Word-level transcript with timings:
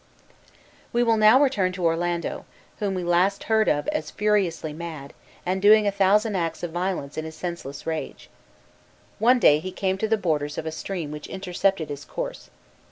We 0.91 1.03
will 1.03 1.15
now 1.17 1.39
return 1.39 1.71
to 1.73 1.85
Orlando, 1.85 2.45
whom 2.79 2.95
we 2.95 3.03
last 3.03 3.43
heard 3.43 3.69
of 3.69 3.87
as 3.89 4.09
furiously 4.09 4.73
mad, 4.73 5.13
and 5.45 5.61
doing 5.61 5.85
a 5.85 5.91
thousand 5.91 6.35
acts 6.35 6.63
of 6.63 6.71
violence 6.71 7.19
in 7.19 7.25
his 7.25 7.35
senseless 7.35 7.85
rage. 7.85 8.27
One 9.19 9.37
day 9.37 9.59
he 9.59 9.71
came 9.71 9.99
to 9.99 10.07
the 10.07 10.17
borders 10.17 10.57
of 10.57 10.65
a 10.65 10.71
stream 10.71 11.11
which 11.11 11.27
intercepted 11.27 11.89
his 11.89 12.03
course. 12.03 12.49